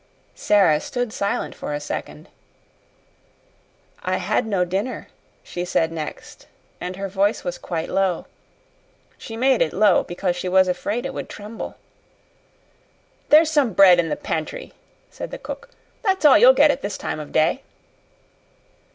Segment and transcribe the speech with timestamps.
[0.33, 2.27] Sara stood silent for a second.
[4.01, 5.09] "I had no dinner,"
[5.43, 6.47] she said next,
[6.79, 8.25] and her voice was quite low.
[9.19, 11.75] She made it low because she was afraid it would tremble.
[13.29, 14.73] "There's some bread in the pantry,"
[15.11, 15.69] said the cook.
[16.01, 17.61] "That's all you'll get at this time of day."